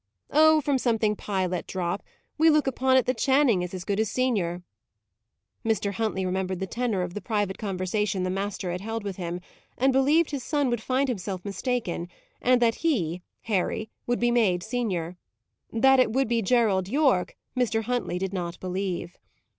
[0.31, 2.01] "Oh, from something Pye let drop.
[2.39, 4.63] We look upon it that Channing is as good as senior."
[5.63, 5.91] Mr.
[5.93, 9.41] Huntley remembered the tenor of the private conversation the master had held with him,
[9.77, 12.07] and believed his son would find himself mistaken,
[12.41, 15.17] and that he, Harry, would be made senior.
[15.71, 17.83] That it would be Gerald Yorke, Mr.
[17.83, 19.19] Huntley did not believe.